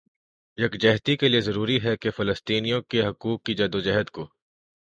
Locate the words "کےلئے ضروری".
1.15-1.77